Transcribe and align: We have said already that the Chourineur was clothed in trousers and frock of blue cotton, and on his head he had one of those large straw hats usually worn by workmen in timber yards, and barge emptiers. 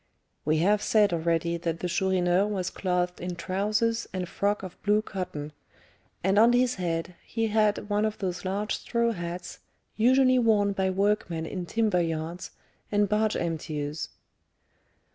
We 0.45 0.57
have 0.57 0.81
said 0.81 1.13
already 1.13 1.57
that 1.57 1.79
the 1.81 1.87
Chourineur 1.87 2.47
was 2.47 2.71
clothed 2.71 3.21
in 3.21 3.35
trousers 3.35 4.07
and 4.11 4.27
frock 4.27 4.63
of 4.63 4.81
blue 4.81 5.03
cotton, 5.03 5.51
and 6.23 6.39
on 6.39 6.53
his 6.53 6.73
head 6.81 7.13
he 7.23 7.49
had 7.49 7.87
one 7.87 8.03
of 8.03 8.17
those 8.17 8.43
large 8.43 8.73
straw 8.75 9.11
hats 9.11 9.59
usually 9.95 10.39
worn 10.39 10.71
by 10.71 10.89
workmen 10.89 11.45
in 11.45 11.67
timber 11.67 12.01
yards, 12.01 12.49
and 12.91 13.07
barge 13.09 13.35
emptiers. 13.35 14.09